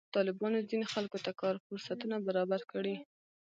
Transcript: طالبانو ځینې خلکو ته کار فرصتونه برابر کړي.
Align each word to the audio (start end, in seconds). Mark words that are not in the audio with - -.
طالبانو 0.15 0.59
ځینې 0.69 0.85
خلکو 0.93 1.17
ته 1.25 1.31
کار 1.41 1.55
فرصتونه 1.65 2.15
برابر 2.27 2.61
کړي. 2.71 2.95